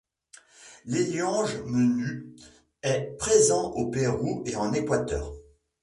L'Héliange 0.85 1.61
menu 1.67 2.33
est 2.81 3.15
présent 3.19 3.69
au 3.73 3.91
Pérou 3.91 4.41
et 4.47 4.55
en 4.55 4.73
Équateur. 4.73 5.31